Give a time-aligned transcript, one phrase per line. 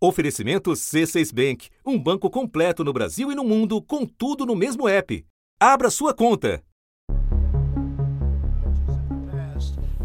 [0.00, 4.86] Oferecimento C6 Bank, um banco completo no Brasil e no mundo, com tudo no mesmo
[4.86, 5.26] app.
[5.58, 6.62] Abra sua conta.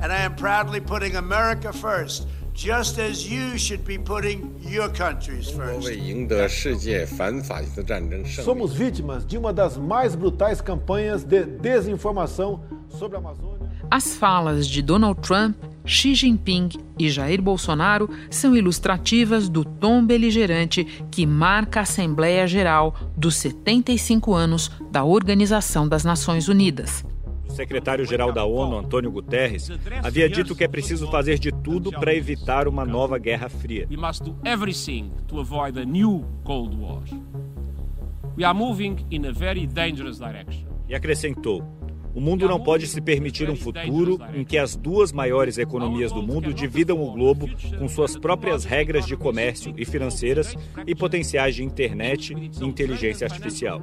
[0.01, 5.51] And I am proudly putting America first, just as you should be putting your countries
[5.51, 5.87] first.
[8.43, 13.71] Somos vítimas de uma das mais brutais campanhas de desinformação sobre a Amazônia.
[13.91, 15.55] As falas de Donald Trump,
[15.85, 22.95] Xi Jinping e Jair Bolsonaro são ilustrativas do tom beligerante que marca a Assembleia Geral
[23.17, 27.03] dos 75 anos da Organização das Nações Unidas.
[27.47, 29.69] O secretário-geral da ONU, Antônio Guterres,
[30.01, 33.85] havia dito que é preciso fazer de tudo para evitar uma nova Guerra Fria.
[33.91, 37.03] We must do everything to avoid a new Cold War.
[38.35, 40.65] We are moving in a very dangerous direction.
[40.87, 41.61] E acrescentou:
[42.13, 46.21] o mundo não pode se permitir um futuro em que as duas maiores economias do
[46.21, 50.55] mundo dividam o globo com suas próprias regras de comércio e financeiras
[50.85, 53.81] e potenciais de internet e inteligência artificial.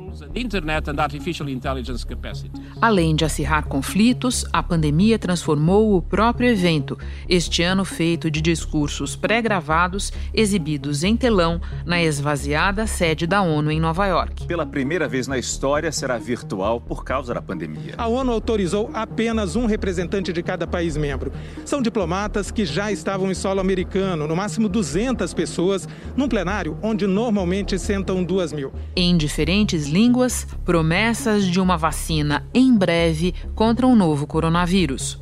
[2.80, 6.96] Além de acirrar conflitos, a pandemia transformou o próprio evento,
[7.28, 13.80] este ano feito de discursos pré-gravados exibidos em telão na esvaziada sede da ONU em
[13.80, 14.46] Nova York.
[14.46, 17.94] Pela primeira vez na história será virtual por causa da pandemia.
[17.98, 21.32] A ONU autorizou apenas um representante de cada país membro.
[21.64, 27.06] São diplomatas que já estavam em solo americano, no máximo 200 pessoas, num plenário onde
[27.06, 28.72] normalmente sentam duas mil.
[28.96, 35.18] Em diferentes línguas, promessas de uma vacina em breve contra um novo coronavírus.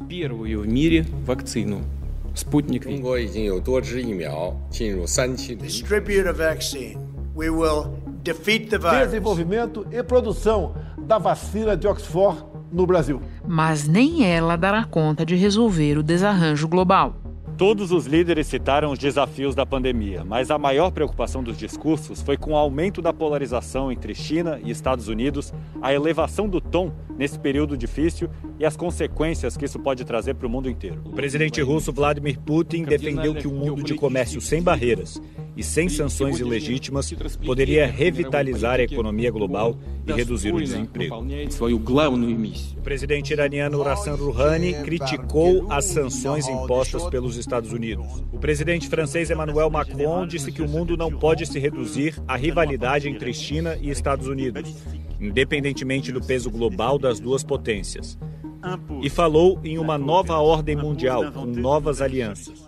[5.67, 6.97] Distribute a vaccine.
[7.35, 9.07] We will defeat the virus.
[9.07, 13.21] Desenvolvimento e produção da vacina de Oxford no Brasil.
[13.47, 17.17] Mas nem ela dará conta de resolver o desarranjo global.
[17.59, 22.37] Todos os líderes citaram os desafios da pandemia, mas a maior preocupação dos discursos foi
[22.37, 25.53] com o aumento da polarização entre China e Estados Unidos,
[25.83, 28.31] a elevação do tom nesse período difícil
[28.61, 31.03] e as consequências que isso pode trazer para o mundo inteiro.
[31.05, 35.21] O presidente russo Vladimir Putin defendeu que um mundo de comércio sem barreiras
[35.59, 37.13] e sem sanções ilegítimas
[37.45, 39.77] poderia revitalizar a economia global
[40.07, 41.17] e reduzir o desemprego.
[42.77, 48.25] O presidente iraniano Hassan Rouhani criticou as sanções impostas pelos Estados Unidos.
[48.33, 53.09] O presidente francês Emmanuel Macron disse que o mundo não pode se reduzir à rivalidade
[53.09, 54.73] entre China e Estados Unidos,
[55.21, 58.17] independentemente do peso global das duas potências.
[59.03, 62.68] E falou em uma nova ordem mundial com novas alianças.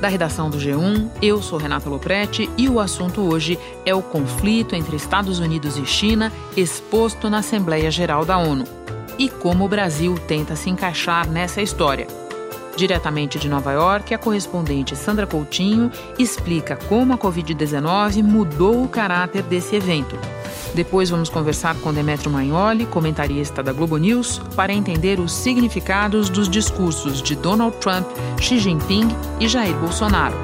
[0.00, 4.74] Da redação do G1, eu sou Renata Loprete e o assunto hoje é o conflito
[4.74, 8.64] entre Estados Unidos e China exposto na Assembleia Geral da ONU
[9.18, 12.06] e como o Brasil tenta se encaixar nessa história.
[12.76, 19.42] Diretamente de Nova York, a correspondente Sandra Coutinho explica como a Covid-19 mudou o caráter
[19.42, 20.18] desse evento.
[20.74, 26.48] Depois vamos conversar com Demetrio Magnoli, comentarista da Globo News, para entender os significados dos
[26.48, 28.06] discursos de Donald Trump,
[28.40, 29.08] Xi Jinping
[29.40, 30.36] e Jair Bolsonaro.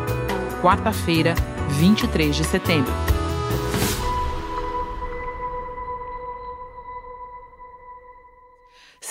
[0.62, 1.34] Quarta-feira,
[1.78, 3.11] 23 de setembro.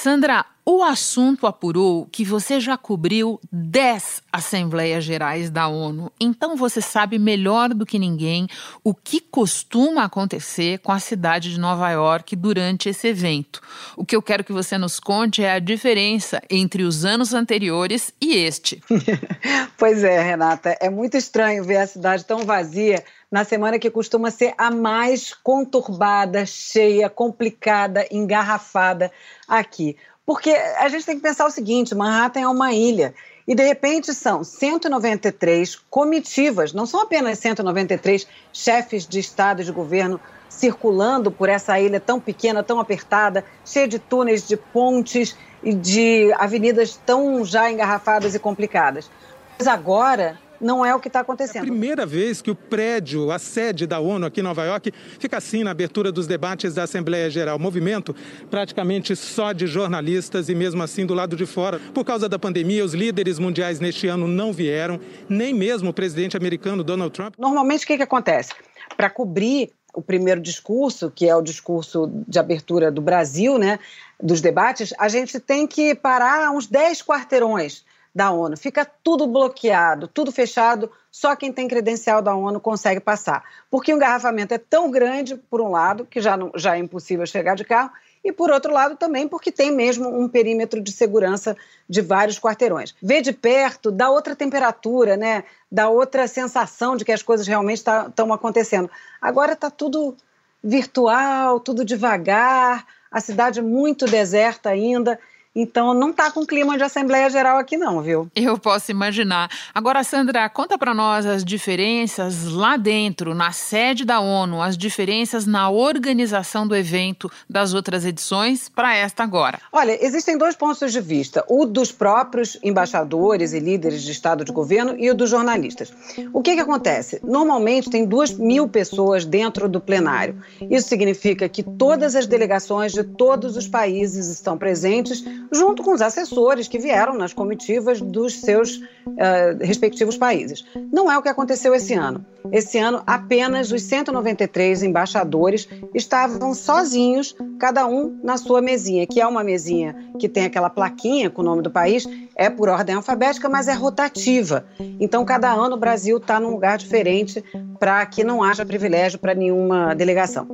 [0.01, 6.81] Sandra, o assunto apurou que você já cobriu 10 Assembleias Gerais da ONU, então você
[6.81, 8.47] sabe melhor do que ninguém
[8.83, 13.61] o que costuma acontecer com a cidade de Nova York durante esse evento.
[13.95, 18.11] O que eu quero que você nos conte é a diferença entre os anos anteriores
[18.19, 18.81] e este.
[19.77, 24.29] pois é, Renata, é muito estranho ver a cidade tão vazia na semana que costuma
[24.29, 29.09] ser a mais conturbada, cheia, complicada, engarrafada
[29.47, 29.95] aqui.
[30.25, 33.13] Porque a gente tem que pensar o seguinte: Manhattan é uma ilha.
[33.47, 39.71] E de repente são 193 comitivas, não são apenas 193 chefes de Estado e de
[39.71, 45.73] governo circulando por essa ilha tão pequena, tão apertada, cheia de túneis, de pontes e
[45.73, 49.09] de avenidas tão já engarrafadas e complicadas.
[49.57, 51.63] Mas agora não é o que está acontecendo.
[51.63, 54.91] É a primeira vez que o prédio, a sede da ONU aqui em Nova York,
[55.19, 57.57] fica assim na abertura dos debates da Assembleia Geral.
[57.57, 58.15] Movimento
[58.49, 61.79] praticamente só de jornalistas e mesmo assim do lado de fora.
[61.93, 66.37] Por causa da pandemia, os líderes mundiais neste ano não vieram, nem mesmo o presidente
[66.37, 67.33] americano Donald Trump.
[67.37, 68.53] Normalmente o que, que acontece?
[68.95, 73.79] Para cobrir o primeiro discurso, que é o discurso de abertura do Brasil, né,
[74.21, 78.57] dos debates, a gente tem que parar uns 10 quarteirões da ONU.
[78.57, 83.43] Fica tudo bloqueado, tudo fechado, só quem tem credencial da ONU consegue passar.
[83.69, 87.25] Porque o engarrafamento é tão grande, por um lado, que já, não, já é impossível
[87.25, 87.91] chegar de carro,
[88.23, 91.57] e, por outro lado, também porque tem mesmo um perímetro de segurança
[91.89, 92.93] de vários quarteirões.
[93.01, 95.43] Ver de perto dá outra temperatura, né?
[95.71, 98.91] dá outra sensação de que as coisas realmente estão tá, acontecendo.
[99.19, 100.15] Agora está tudo
[100.63, 105.17] virtual, tudo devagar, a cidade muito deserta ainda.
[105.53, 108.29] Então não está com clima de Assembleia Geral aqui não, viu?
[108.35, 109.49] Eu posso imaginar.
[109.73, 115.45] Agora, Sandra, conta para nós as diferenças lá dentro, na sede da ONU, as diferenças
[115.45, 119.59] na organização do evento das outras edições para esta agora.
[119.73, 124.53] Olha, existem dois pontos de vista: o dos próprios embaixadores e líderes de Estado de
[124.53, 125.93] governo e o dos jornalistas.
[126.31, 127.19] O que, que acontece?
[127.23, 130.41] Normalmente tem duas mil pessoas dentro do plenário.
[130.69, 136.01] Isso significa que todas as delegações de todos os países estão presentes junto com os
[136.01, 140.65] assessores que vieram nas comitivas dos seus uh, respectivos países.
[140.91, 142.25] Não é o que aconteceu esse ano.
[142.51, 149.27] Esse ano, apenas os 193 embaixadores estavam sozinhos, cada um na sua mesinha, que é
[149.27, 153.49] uma mesinha que tem aquela plaquinha com o nome do país, é por ordem alfabética,
[153.49, 154.65] mas é rotativa.
[154.99, 157.43] Então, cada ano o Brasil está num lugar diferente
[157.79, 160.47] para que não haja privilégio para nenhuma delegação.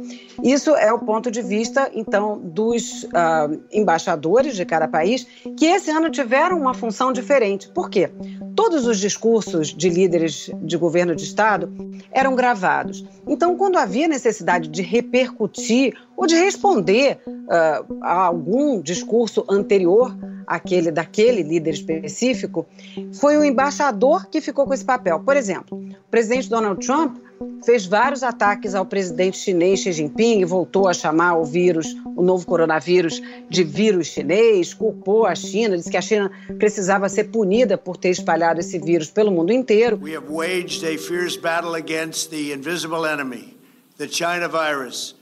[0.44, 5.28] Isso é o ponto de vista, então, dos uh, embaixadores de cada país,
[5.58, 7.70] que esse ano tiveram uma função diferente.
[7.70, 8.10] Por quê?
[8.56, 11.72] Todos os discursos de líderes de governo de Estado
[12.12, 13.06] eram gravados.
[13.28, 20.18] Então, quando havia necessidade de repercutir ou de responder uh, a algum discurso anterior
[20.48, 22.66] àquele daquele líder específico,
[23.14, 25.20] foi o embaixador que ficou com esse papel.
[25.20, 27.18] Por exemplo, o presidente Donald Trump
[27.64, 32.48] fez vários ataques ao presidente chinês Xi Jinping, voltou a chamar o vírus, o novo
[32.48, 37.98] coronavírus, de vírus chinês, culpou a China, disse que a China precisava ser punida por
[37.98, 40.00] ter espalhado esse vírus pelo mundo inteiro.
[40.02, 43.56] We have waged a fierce battle against the invisible enemy,
[43.98, 45.17] the China virus.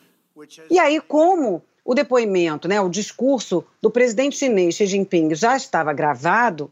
[0.70, 5.94] E aí, como o depoimento, né, o discurso do presidente chinês Xi Jinping já estava
[5.94, 6.72] gravado,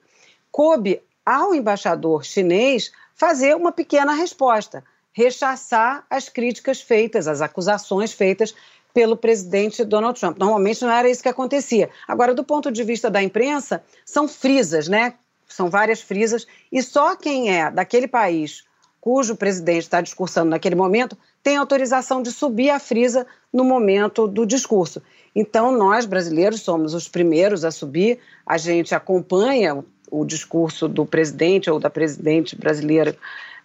[0.52, 4.84] coube ao embaixador chinês fazer uma pequena resposta
[5.14, 8.54] rechaçar as críticas feitas, as acusações feitas
[8.94, 10.38] pelo presidente Donald Trump.
[10.38, 11.90] Normalmente não era isso que acontecia.
[12.08, 15.14] Agora, do ponto de vista da imprensa, são frisas, né?
[15.48, 18.64] São várias frisas, e só quem é daquele país
[19.00, 24.46] cujo presidente está discursando naquele momento tem autorização de subir a frisa no momento do
[24.46, 25.02] discurso.
[25.36, 31.70] Então, nós brasileiros somos os primeiros a subir, a gente acompanha o discurso do presidente
[31.70, 33.16] ou da presidente brasileira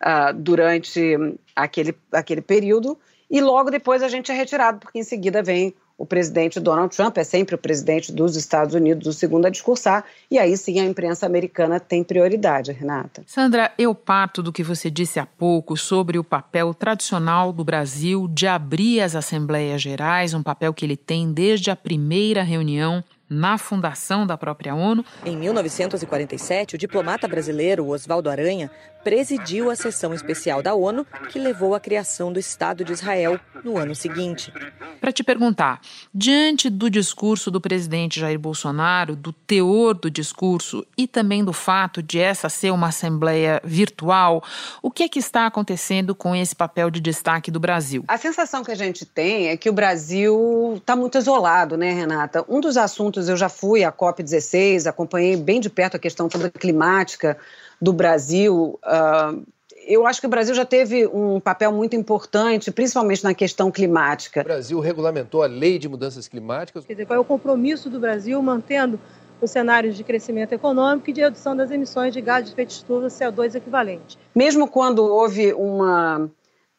[0.01, 1.17] uh, durante
[1.55, 2.99] aquele, aquele período
[3.31, 7.19] e logo depois a gente é retirado, porque em seguida vem o presidente Donald Trump,
[7.19, 10.85] é sempre o presidente dos Estados Unidos, o segundo a discursar, e aí sim a
[10.85, 13.25] imprensa americana tem prioridade, Renata.
[13.27, 18.29] Sandra, eu parto do que você disse há pouco sobre o papel tradicional do Brasil
[18.29, 23.59] de abrir as Assembleias Gerais, um papel que ele tem desde a primeira reunião na
[23.59, 25.05] fundação da própria ONU.
[25.25, 28.71] Em 1947, o diplomata brasileiro Oswaldo Aranha
[29.09, 33.79] presidiu a sessão especial da ONU que levou à criação do Estado de Israel no
[33.79, 34.53] ano seguinte.
[35.01, 35.81] Para te perguntar,
[36.13, 42.03] diante do discurso do presidente Jair Bolsonaro, do teor do discurso e também do fato
[42.03, 44.45] de essa ser uma assembleia virtual,
[44.83, 48.05] o que é que está acontecendo com esse papel de destaque do Brasil?
[48.09, 52.45] A sensação que a gente tem é que o Brasil está muito isolado, né, Renata?
[52.47, 56.51] Um dos assuntos, eu já fui à COP16, acompanhei bem de perto a questão toda
[56.51, 57.39] climática
[57.81, 58.79] do Brasil.
[58.85, 59.45] Uh,
[59.87, 64.43] eu acho que o Brasil já teve um papel muito importante, principalmente na questão climática.
[64.43, 66.85] O Brasil regulamentou a lei de mudanças climáticas.
[66.85, 69.01] Quer dizer, qual é o compromisso do Brasil mantendo
[69.41, 73.07] os cenários de crescimento econômico e de redução das emissões de gás de efeito estufa
[73.07, 74.19] CO2 equivalente.
[74.35, 76.31] Mesmo quando houve uma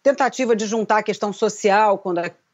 [0.04, 2.02] tentativa de juntar a questão social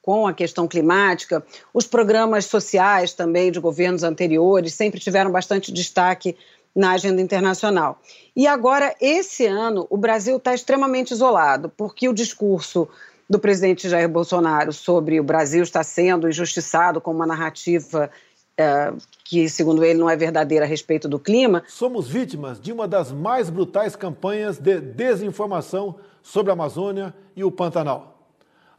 [0.01, 6.37] com a questão climática, os programas sociais também de governos anteriores sempre tiveram bastante destaque
[6.75, 7.99] na agenda internacional.
[8.35, 12.87] E agora, esse ano, o Brasil está extremamente isolado, porque o discurso
[13.29, 18.11] do presidente Jair Bolsonaro sobre o Brasil estar sendo injustiçado com uma narrativa
[18.57, 21.63] é, que, segundo ele, não é verdadeira a respeito do clima.
[21.67, 27.51] Somos vítimas de uma das mais brutais campanhas de desinformação sobre a Amazônia e o
[27.51, 28.15] Pantanal.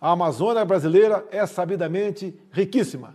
[0.01, 3.15] A Amazônia brasileira é sabidamente riquíssima.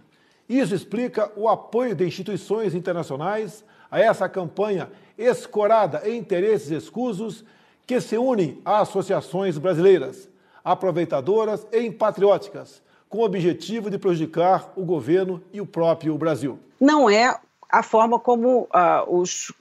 [0.50, 7.43] Isso explica o apoio de instituições internacionais a essa campanha escorada em interesses escusos
[7.86, 10.29] que se unem a associações brasileiras,
[10.63, 16.57] aproveitadoras e patrióticas, com o objetivo de prejudicar o governo e o próprio Brasil.
[16.79, 17.38] Não é
[17.69, 18.69] a forma como uh,
[19.07, 19.51] os,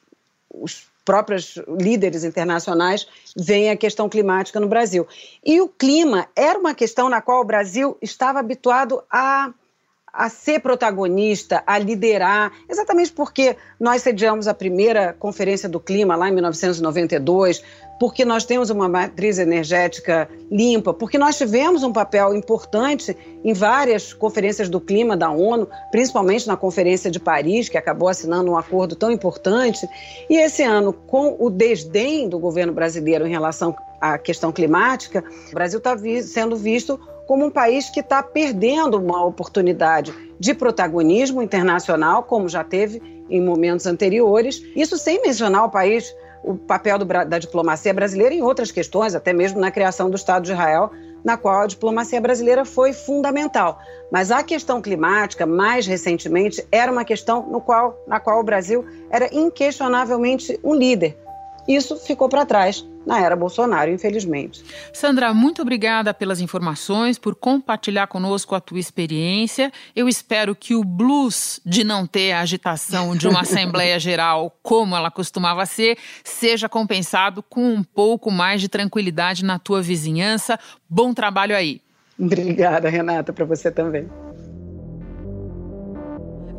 [0.48, 5.08] os próprios líderes internacionais veem a questão climática no Brasil.
[5.44, 9.52] E o clima era uma questão na qual o Brasil estava habituado a
[10.12, 16.28] a ser protagonista, a liderar, exatamente porque nós sediamos a primeira Conferência do Clima lá
[16.28, 17.62] em 1992,
[18.00, 23.14] porque nós temos uma matriz energética limpa, porque nós tivemos um papel importante
[23.44, 28.50] em várias conferências do clima da ONU, principalmente na Conferência de Paris, que acabou assinando
[28.50, 29.86] um acordo tão importante.
[30.30, 35.54] E esse ano, com o desdém do governo brasileiro em relação à questão climática, o
[35.54, 36.98] Brasil está sendo visto
[37.30, 43.40] como um país que está perdendo uma oportunidade de protagonismo internacional, como já teve em
[43.40, 44.60] momentos anteriores.
[44.74, 49.32] Isso sem mencionar o país, o papel do, da diplomacia brasileira em outras questões, até
[49.32, 50.90] mesmo na criação do Estado de Israel,
[51.22, 53.78] na qual a diplomacia brasileira foi fundamental.
[54.10, 58.84] Mas a questão climática, mais recentemente, era uma questão no qual, na qual o Brasil
[59.08, 61.16] era inquestionavelmente um líder.
[61.68, 64.62] Isso ficou para trás na era Bolsonaro, infelizmente.
[64.92, 69.72] Sandra, muito obrigada pelas informações, por compartilhar conosco a tua experiência.
[69.96, 74.94] Eu espero que o blues de não ter a agitação de uma Assembleia Geral como
[74.94, 80.58] ela costumava ser, seja compensado com um pouco mais de tranquilidade na tua vizinhança.
[80.88, 81.80] Bom trabalho aí.
[82.18, 84.06] Obrigada, Renata, para você também.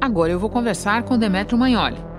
[0.01, 2.10] Agora eu vou conversar com Demetrio Magnoli.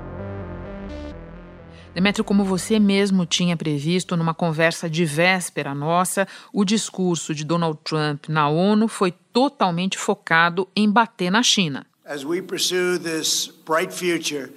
[1.94, 7.78] Demetrio, como você mesmo tinha previsto numa conversa de véspera nossa, o discurso de Donald
[7.84, 11.86] Trump na ONU foi totalmente focado em bater na China.
[12.06, 14.50] As we pursue this bright future,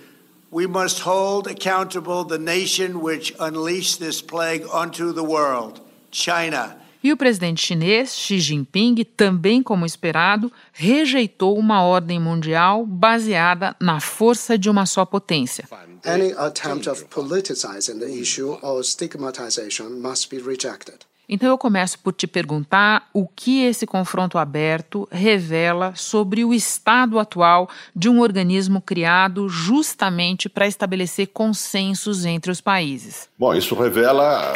[0.50, 6.78] we must hold accountable the nation which unleashed this plague onto the world, China.
[7.04, 14.00] E o presidente chinês Xi Jinping, também como esperado, rejeitou uma ordem mundial baseada na
[14.00, 15.66] força de uma só potência.
[16.06, 21.00] Any attempt of politicizing the issue or stigmatization must be rejected.
[21.28, 27.18] Então eu começo por te perguntar o que esse confronto aberto revela sobre o estado
[27.18, 33.28] atual de um organismo criado justamente para estabelecer consensos entre os países.
[33.40, 34.54] Bom, isso revela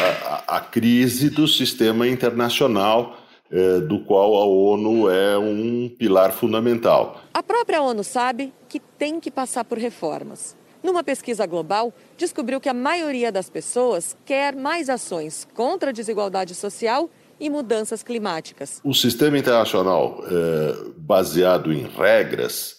[0.47, 3.17] a, a crise do sistema internacional
[3.51, 7.19] é, do qual a ONU é um pilar fundamental.
[7.33, 10.58] A própria ONU sabe que tem que passar por reformas.
[10.81, 16.55] Numa pesquisa global, descobriu que a maioria das pessoas quer mais ações contra a desigualdade
[16.55, 17.09] social
[17.39, 18.79] e mudanças climáticas.
[18.83, 22.77] O sistema internacional é, baseado em regras,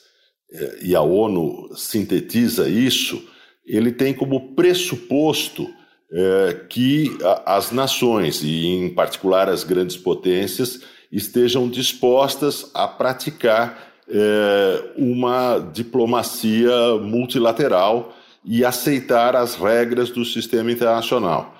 [0.52, 3.22] é, e a ONU sintetiza isso,
[3.64, 5.68] ele tem como pressuposto
[6.12, 10.80] é, que a, as nações, e em particular as grandes potências,
[11.12, 18.14] estejam dispostas a praticar é, uma diplomacia multilateral
[18.44, 21.54] e aceitar as regras do sistema internacional.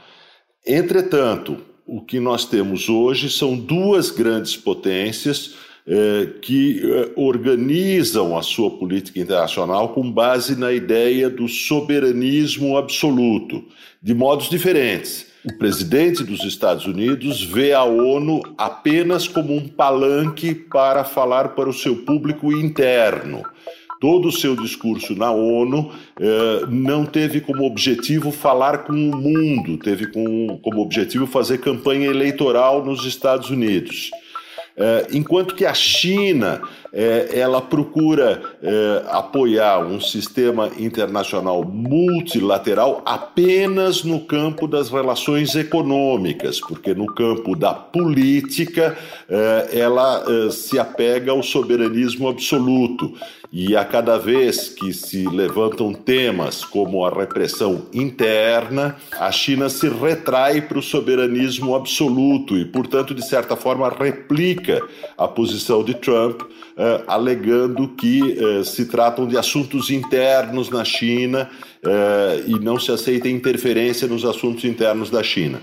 [0.67, 5.55] Entretanto, o que nós temos hoje são duas grandes potências
[5.87, 13.65] é, que é, organizam a sua política internacional com base na ideia do soberanismo absoluto,
[14.03, 15.30] de modos diferentes.
[15.43, 21.69] O presidente dos Estados Unidos vê a ONU apenas como um palanque para falar para
[21.69, 23.43] o seu público interno.
[23.99, 29.79] Todo o seu discurso na ONU eh, não teve como objetivo falar com o mundo,
[29.79, 34.11] teve com, como objetivo fazer campanha eleitoral nos Estados Unidos.
[34.77, 44.03] É, enquanto que a China é, ela procura é, apoiar um sistema internacional multilateral apenas
[44.05, 48.97] no campo das relações econômicas, porque no campo da política
[49.73, 53.15] ela se apega ao soberanismo absoluto.
[53.53, 59.89] E a cada vez que se levantam temas como a repressão interna, a China se
[59.89, 64.81] retrai para o soberanismo absoluto e, portanto, de certa forma, replica
[65.19, 66.43] a posição de Trump,
[66.77, 71.51] eh, alegando que eh, se tratam de assuntos internos na China
[71.85, 75.61] eh, e não se aceita interferência nos assuntos internos da China.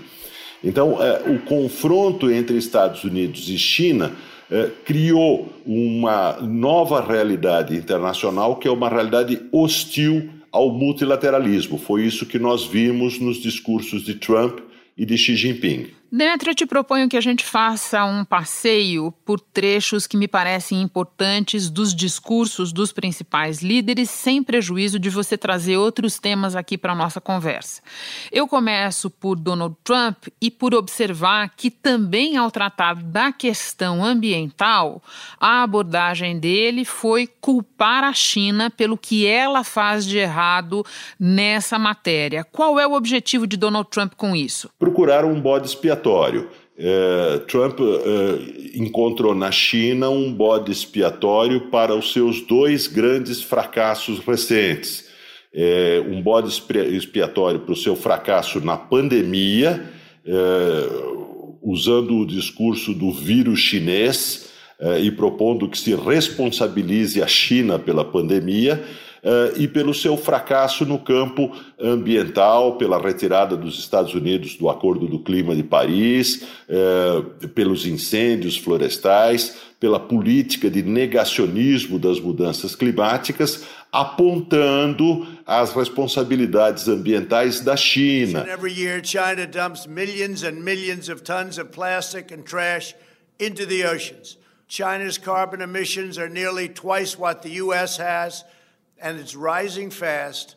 [0.62, 4.12] Então, o confronto entre Estados Unidos e China
[4.50, 11.78] eh, criou uma nova realidade internacional que é uma realidade hostil ao multilateralismo.
[11.78, 14.60] Foi isso que nós vimos nos discursos de Trump
[14.96, 15.88] e de Xi Jinping.
[16.10, 20.80] Demetrio, eu te proponho que a gente faça um passeio por trechos que me parecem
[20.80, 26.92] importantes dos discursos dos principais líderes, sem prejuízo de você trazer outros temas aqui para
[26.92, 27.82] a nossa conversa.
[28.32, 35.02] Eu começo por Donald Trump e por observar que também ao tratar da questão ambiental,
[35.38, 40.82] a abordagem dele foi culpar a China pelo que ela faz de errado
[41.20, 42.44] nessa matéria.
[42.44, 44.70] Qual é o objetivo de Donald Trump com isso?
[44.78, 45.97] Procurar um bode expiatório
[46.80, 54.20] é, Trump é, encontrou na China um bode expiatório para os seus dois grandes fracassos
[54.20, 55.08] recentes.
[55.52, 56.48] É, um bode
[56.92, 59.90] expiatório para o seu fracasso na pandemia,
[60.24, 60.88] é,
[61.60, 64.50] usando o discurso do vírus chinês
[64.80, 68.84] é, e propondo que se responsabilize a China pela pandemia
[69.56, 75.18] e pelo seu fracasso no campo ambiental, pela retirada dos Estados Unidos do Acordo do
[75.18, 85.26] Clima de Paris, uh, pelos incêndios florestais, pela política de negacionismo das mudanças climáticas, apontando
[85.46, 88.44] as responsabilidades ambientais da China.
[88.48, 92.94] Every year China dumps millions and millions of tons of plastic and trash
[93.38, 94.36] into the oceans.
[94.68, 98.44] China's carbon emissions are nearly twice what the US has.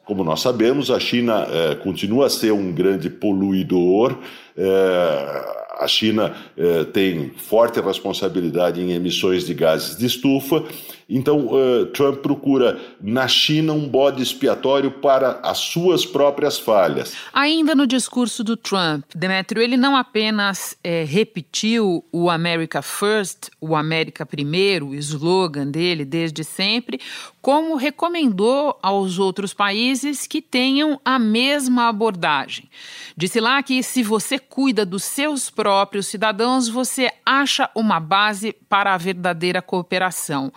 [0.05, 4.17] Como nós sabemos, a China é, continua a ser um grande poluidor.
[4.57, 10.63] É, a China eh, tem forte responsabilidade em emissões de gases de estufa,
[11.09, 17.13] então eh, Trump procura na China um bode expiatório para as suas próprias falhas.
[17.33, 23.75] Ainda no discurso do Trump, Demetrio, ele não apenas eh, repetiu o America First, o
[23.75, 26.99] América Primeiro, o slogan dele desde sempre,
[27.41, 32.69] como recomendou aos outros países que tenham a mesma abordagem.
[33.17, 38.93] Disse lá que se você cuida dos seus próprios cidadãos, você acha uma base para
[38.93, 40.53] a verdadeira cooperação.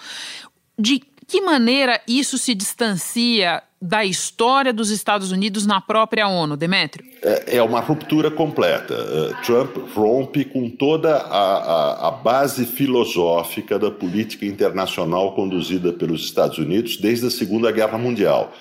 [0.78, 7.04] De que maneira isso se distancia da história dos Estados Unidos na própria ONU, Demétrio?
[7.22, 8.94] É, é uma ruptura completa.
[8.94, 16.24] Uh, Trump rompe com toda a, a, a, base filosófica da política internacional conduzida pelos
[16.24, 18.52] Estados Unidos desde a Segunda Guerra Mundial.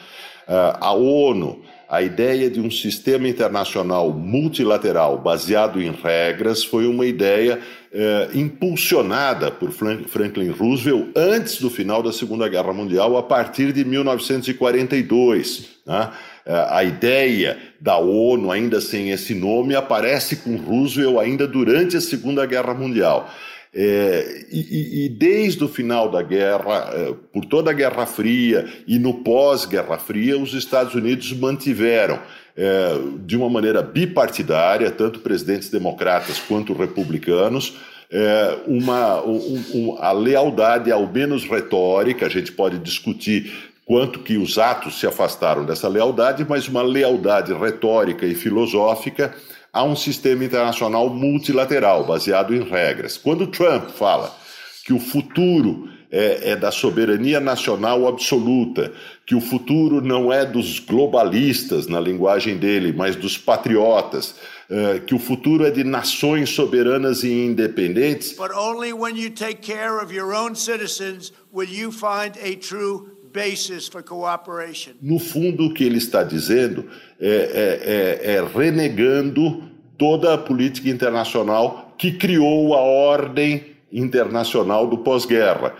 [0.45, 1.61] Uh, a ONU
[1.93, 7.59] a ideia de um sistema internacional multilateral baseado em regras foi uma ideia
[7.93, 13.85] eh, impulsionada por Franklin Roosevelt antes do final da Segunda Guerra Mundial, a partir de
[13.85, 15.69] 1942.
[15.85, 16.09] Né?
[16.45, 22.01] Eh, a ideia da ONU, ainda sem esse nome, aparece com Roosevelt ainda durante a
[22.01, 23.29] Segunda Guerra Mundial.
[23.75, 28.99] É, e, e, desde o final da guerra, é, por toda a Guerra Fria e
[28.99, 32.19] no pós-Guerra Fria, os Estados Unidos mantiveram,
[32.55, 37.77] é, de uma maneira bipartidária, tanto presidentes democratas quanto republicanos,
[38.11, 43.51] é, uma, um, um, a lealdade, ao menos retórica, a gente pode discutir
[43.85, 49.33] quanto que os atos se afastaram dessa lealdade, mas uma lealdade retórica e filosófica
[49.71, 53.17] a um sistema internacional multilateral, baseado em regras.
[53.17, 54.31] Quando Trump fala
[54.85, 58.93] que o futuro é, é, da soberania nacional absoluta,
[59.25, 64.35] que o futuro não é dos globalistas, na linguagem dele, mas dos patriotas,
[64.69, 68.33] é, que o futuro é de nações soberanas e independentes.
[68.33, 73.13] But only when you take care of your own citizens will you find a true
[75.01, 76.85] no fundo, o que ele está dizendo
[77.19, 79.63] é, é, é, é renegando
[79.97, 85.75] toda a política internacional que criou a ordem internacional do pós-guerra,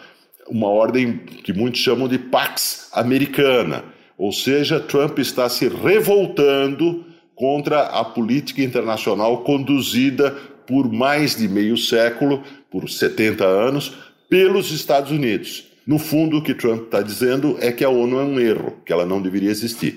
[0.47, 3.83] uma ordem que muitos chamam de Pax Americana.
[4.17, 10.31] Ou seja, Trump está se revoltando contra a política internacional conduzida
[10.67, 13.93] por mais de meio século, por 70 anos,
[14.29, 15.67] pelos Estados Unidos.
[15.85, 18.93] No fundo, o que Trump está dizendo é que a ONU é um erro, que
[18.93, 19.93] ela não deveria existir.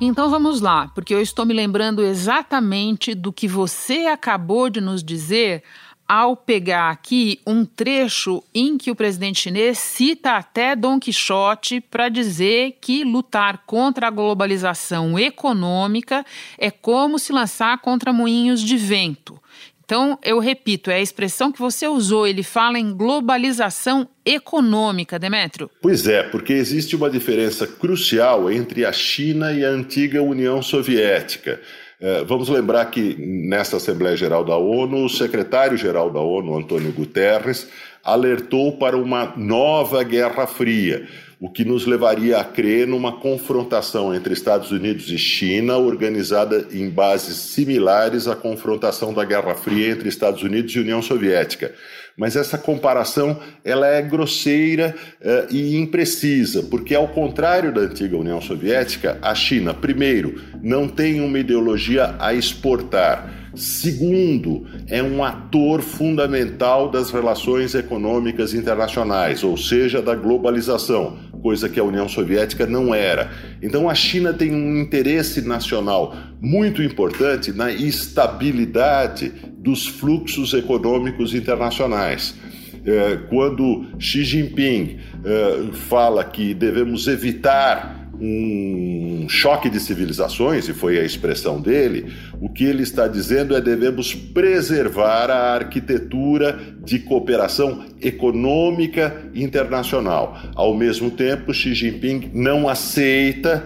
[0.00, 5.02] Então vamos lá, porque eu estou me lembrando exatamente do que você acabou de nos
[5.02, 5.62] dizer
[6.08, 12.08] ao pegar aqui um trecho em que o presidente chinês cita até Dom Quixote para
[12.08, 16.24] dizer que lutar contra a globalização econômica
[16.58, 19.40] é como se lançar contra moinhos de vento.
[19.86, 25.70] Então, eu repito, é a expressão que você usou, ele fala em globalização econômica, Demétrio.
[25.80, 31.60] Pois é, porque existe uma diferença crucial entre a China e a antiga União Soviética.
[31.98, 37.68] É, vamos lembrar que nesta Assembleia Geral da ONU, o secretário-geral da ONU, Antônio Guterres,
[38.04, 41.06] alertou para uma nova Guerra Fria
[41.38, 46.88] o que nos levaria a crer numa confrontação entre Estados Unidos e China, organizada em
[46.88, 51.74] bases similares à confrontação da Guerra Fria entre Estados Unidos e União Soviética.
[52.16, 58.40] Mas essa comparação ela é grosseira uh, e imprecisa, porque ao contrário da antiga União
[58.40, 66.90] Soviética, a China, primeiro, não tem uma ideologia a exportar Segundo, é um ator fundamental
[66.90, 73.30] das relações econômicas internacionais, ou seja, da globalização, coisa que a União Soviética não era.
[73.62, 79.32] Então a China tem um interesse nacional muito importante na estabilidade
[79.66, 82.36] dos fluxos econômicos internacionais.
[82.84, 91.00] É, quando Xi Jinping é, fala que devemos evitar um choque de civilizações, e foi
[91.00, 92.06] a expressão dele,
[92.40, 100.38] o que ele está dizendo é devemos preservar a arquitetura de cooperação econômica internacional.
[100.54, 103.64] Ao mesmo tempo, Xi Jinping não aceita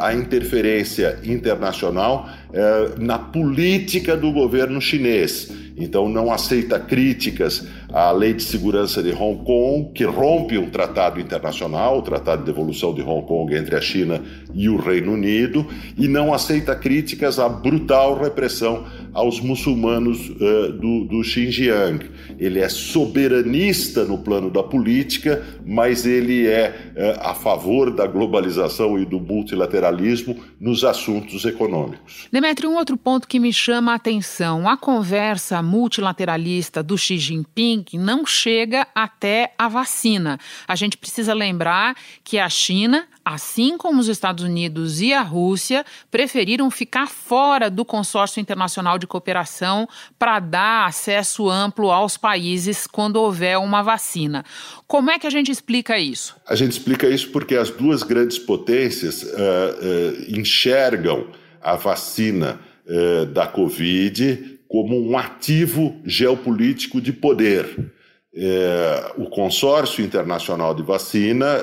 [0.00, 5.50] a interferência internacional uh, na política do governo chinês.
[5.76, 11.20] Então, não aceita críticas à Lei de Segurança de Hong Kong, que rompe um tratado
[11.20, 14.22] internacional, o Tratado de Devolução de Hong Kong entre a China
[14.54, 15.66] e o Reino Unido,
[15.98, 22.10] e não aceita críticas à brutal repressão aos muçulmanos uh, do, do Xinjiang.
[22.38, 28.98] Ele é soberanista no plano da política, mas ele é uh, a favor da globalização
[28.98, 32.26] e do multilateralismo nos assuntos econômicos.
[32.32, 37.81] Demetrio, um outro ponto que me chama a atenção: a conversa multilateralista do Xi Jinping
[37.94, 40.38] não chega até a vacina.
[40.66, 45.84] A gente precisa lembrar que a China, assim como os Estados Unidos e a Rússia,
[46.10, 53.16] preferiram ficar fora do consórcio internacional de cooperação para dar acesso amplo aos países quando
[53.16, 54.44] houver uma vacina.
[54.86, 56.36] Como é que a gente explica isso?
[56.46, 61.28] A gente explica isso porque as duas grandes potências uh, uh, enxergam
[61.62, 67.92] a vacina uh, da Covid como um ativo geopolítico de poder.
[68.34, 71.58] É, o consórcio internacional de vacina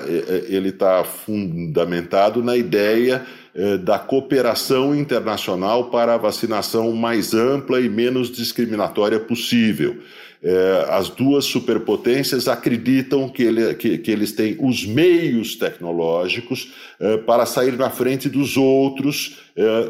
[0.48, 3.49] ele está fundamentado na ideia é,
[3.84, 9.98] da cooperação internacional para a vacinação mais ampla e menos discriminatória possível.
[10.42, 17.18] É, as duas superpotências acreditam que, ele, que, que, eles têm os meios tecnológicos é,
[17.18, 19.38] para sair na frente dos outros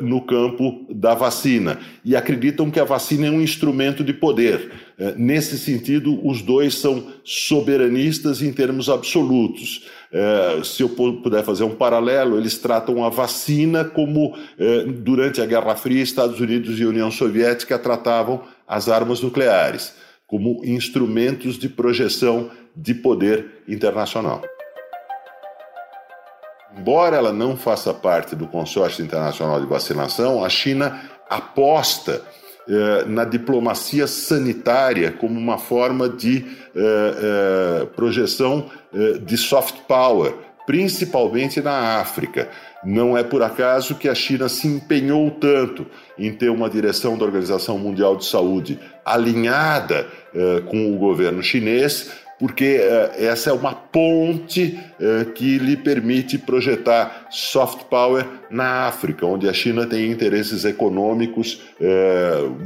[0.02, 4.72] no campo da vacina e acreditam que a vacina é um instrumento de poder.
[5.00, 9.88] É, nesse sentido, os dois são soberanistas em termos absolutos.
[10.12, 15.46] É, se eu puder fazer um paralelo, eles tratam a vacina como, é, durante a
[15.46, 19.94] Guerra Fria, Estados Unidos e União Soviética tratavam as armas nucleares
[20.28, 24.44] como instrumentos de projeção de poder internacional.
[26.78, 32.22] Embora ela não faça parte do consórcio internacional de vacinação, a China aposta
[32.69, 40.34] eh, na diplomacia sanitária como uma forma de eh, eh, projeção eh, de soft power,
[40.67, 42.47] principalmente na África.
[42.84, 45.86] Não é por acaso que a China se empenhou tanto
[46.17, 52.12] em ter uma direção da Organização Mundial de Saúde alinhada eh, com o governo chinês,
[52.39, 59.25] porque eh, essa é uma ponte eh, que lhe permite projetar soft power na África,
[59.25, 61.62] onde a China tem interesses econômicos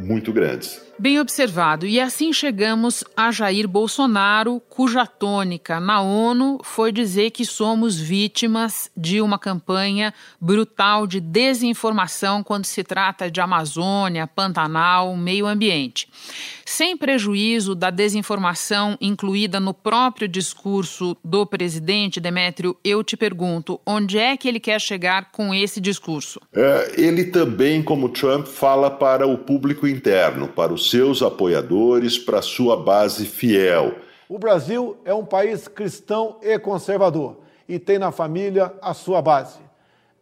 [0.04, 0.82] muito grandes.
[0.98, 1.88] Bem observado.
[1.88, 8.92] E assim chegamos a Jair Bolsonaro, cuja tônica na ONU foi dizer que somos vítimas
[8.96, 16.08] de uma campanha brutal de desinformação quando se trata de Amazônia, Pantanal, meio ambiente.
[16.66, 24.18] Sem prejuízo da desinformação incluída no próprio discurso do presidente Demétrio, eu te pergunto, onde
[24.18, 26.40] é que ele quer chegar com esse discurso?
[26.54, 32.40] É, ele também, como Trump, fala para o público interno, para os seus apoiadores, para
[32.40, 33.96] sua base fiel.
[34.30, 39.58] O Brasil é um país cristão e conservador e tem na família a sua base.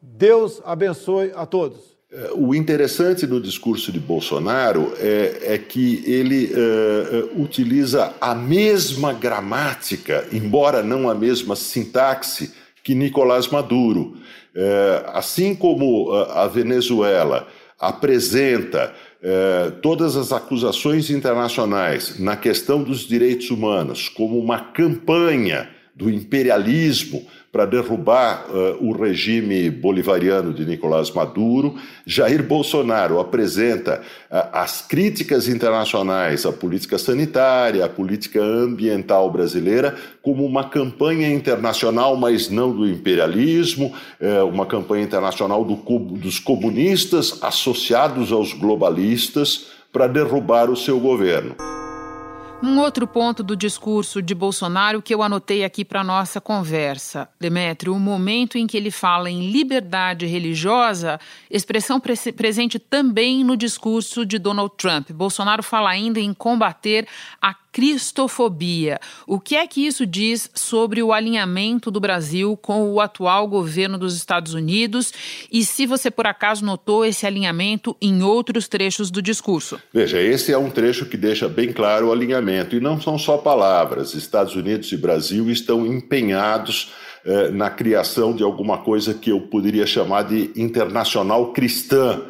[0.02, 1.92] Deus abençoe a todos.
[2.10, 9.12] É, o interessante no discurso de Bolsonaro é, é que ele uh, utiliza a mesma
[9.12, 14.16] gramática, embora não a mesma sintaxe, que Nicolás Maduro.
[14.56, 17.46] Uh, assim como a Venezuela
[17.78, 26.10] apresenta eh, todas as acusações internacionais na questão dos direitos humanos como uma campanha do
[26.10, 31.76] imperialismo para derrubar uh, o regime bolivariano de Nicolás Maduro.
[32.06, 40.46] Jair Bolsonaro apresenta uh, as críticas internacionais à política sanitária, à política ambiental brasileira, como
[40.46, 48.32] uma campanha internacional, mas não do imperialismo, uh, uma campanha internacional do, dos comunistas associados
[48.32, 51.56] aos globalistas para derrubar o seu governo.
[52.64, 57.96] Um outro ponto do discurso de Bolsonaro que eu anotei aqui para nossa conversa, Demétrio,
[57.96, 61.20] o momento em que ele fala em liberdade religiosa,
[61.50, 65.10] expressão pre presente também no discurso de Donald Trump.
[65.12, 67.08] Bolsonaro fala ainda em combater
[67.42, 69.00] a cristofobia.
[69.26, 73.98] O que é que isso diz sobre o alinhamento do Brasil com o atual governo
[73.98, 75.14] dos Estados Unidos
[75.52, 79.80] e se você por acaso notou esse alinhamento em outros trechos do discurso?
[79.94, 83.38] Veja, esse é um trecho que deixa bem claro o alinhamento e não são só
[83.38, 84.14] palavras.
[84.14, 86.92] Estados Unidos e Brasil estão empenhados
[87.24, 92.22] eh, na criação de alguma coisa que eu poderia chamar de internacional cristã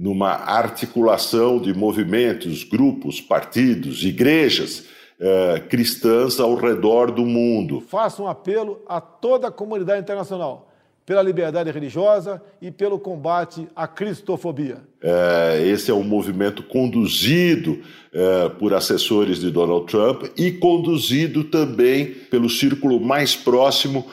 [0.00, 4.86] numa articulação de movimentos, grupos, partidos, igrejas
[5.20, 7.82] eh, cristãs ao redor do mundo.
[7.82, 10.70] Faço um apelo a toda a comunidade internacional
[11.04, 14.78] pela liberdade religiosa e pelo combate à cristofobia.
[15.02, 17.80] É, esse é um movimento conduzido
[18.12, 24.06] é, por assessores de Donald Trump e conduzido também pelo círculo mais próximo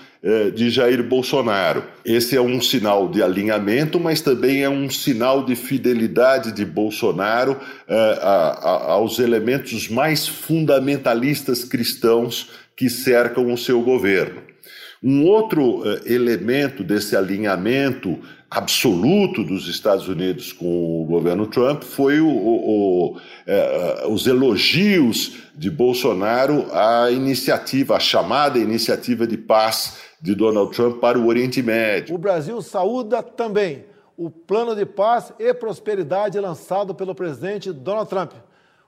[0.56, 1.84] de Jair Bolsonaro.
[2.04, 7.58] Esse é um sinal de alinhamento, mas também é um sinal de fidelidade de Bolsonaro
[7.88, 14.42] é, aos elementos mais fundamentalistas cristãos que cercam o seu governo.
[15.04, 22.22] Um outro uh, elemento desse alinhamento absoluto dos Estados Unidos com o governo Trump foi
[22.22, 23.18] o, o, o,
[24.10, 31.18] os elogios de Bolsonaro à iniciativa, à chamada iniciativa de paz de Donald Trump para
[31.18, 32.16] o Oriente Médio.
[32.16, 33.86] O Brasil saúda também
[34.18, 38.32] o plano de paz e prosperidade lançado pelo presidente Donald Trump,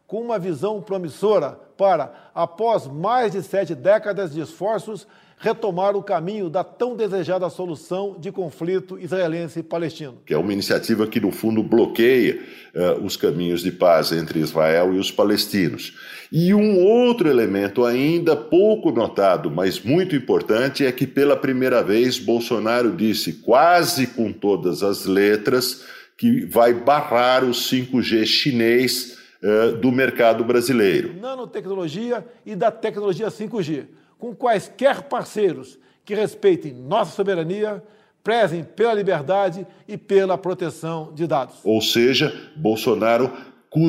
[0.07, 5.07] com uma visão promissora para, após mais de sete décadas de esforços,
[5.39, 10.17] retomar o caminho da tão desejada solução de conflito israelense-palestino.
[10.25, 12.41] Que é uma iniciativa que, no fundo, bloqueia
[12.75, 15.97] uh, os caminhos de paz entre Israel e os palestinos.
[16.29, 22.19] E um outro elemento ainda pouco notado, mas muito importante, é que pela primeira vez
[22.19, 25.85] Bolsonaro disse, quase com todas as letras,
[26.17, 31.15] que vai barrar o 5G chinês uh, do mercado brasileiro.
[31.17, 37.81] Nanotecnologia e da tecnologia 5G com quaisquer parceiros que respeitem nossa soberania,
[38.23, 41.55] prezem pela liberdade e pela proteção de dados.
[41.63, 43.31] Ou seja, Bolsonaro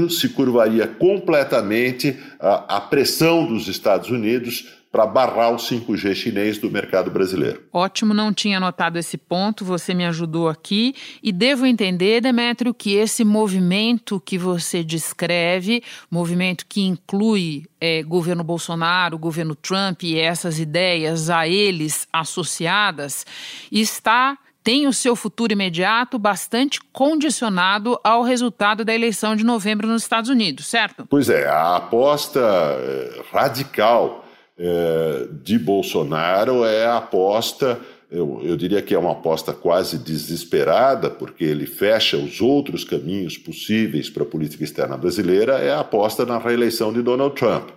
[0.08, 7.10] se curvaria completamente à pressão dos Estados Unidos para barrar o 5G chinês do mercado
[7.10, 7.62] brasileiro.
[7.72, 10.94] Ótimo, não tinha notado esse ponto, você me ajudou aqui.
[11.22, 18.42] E devo entender, Demétrio, que esse movimento que você descreve, movimento que inclui é, governo
[18.42, 23.24] Bolsonaro, governo Trump e essas ideias a eles associadas,
[23.70, 30.02] está tem o seu futuro imediato bastante condicionado ao resultado da eleição de novembro nos
[30.02, 31.06] Estados Unidos, certo?
[31.08, 34.26] Pois é, a aposta eh, radical
[34.62, 37.80] é, de Bolsonaro é a aposta,
[38.12, 43.38] eu, eu diria que é uma aposta quase desesperada, porque ele fecha os outros caminhos
[43.38, 47.70] possíveis para a política externa brasileira, é a aposta na reeleição de Donald Trump.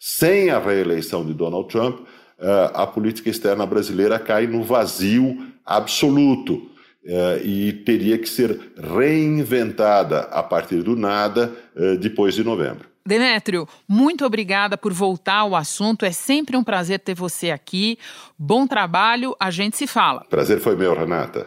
[0.00, 2.00] Sem a reeleição de Donald Trump,
[2.40, 6.70] é, a política externa brasileira cai no vazio absoluto.
[7.04, 11.50] Uh, e teria que ser reinventada a partir do nada
[11.98, 12.91] depois de novembro.
[13.04, 16.04] Demétrio, muito obrigada por voltar ao assunto.
[16.04, 17.98] É sempre um prazer ter você aqui.
[18.38, 20.24] Bom trabalho, a gente se fala.
[20.30, 21.46] Prazer foi meu, Renata.